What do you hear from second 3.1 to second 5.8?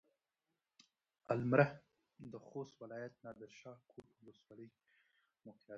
نادرشاه کوټ ولسوالۍ کې موقعيت لري.